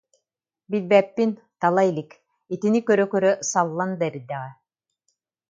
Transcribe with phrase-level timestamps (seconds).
[0.71, 1.31] Билбэппин,
[1.65, 2.11] тала илик,
[2.57, 4.49] итини көрө-көрө саллан да эрдэҕэ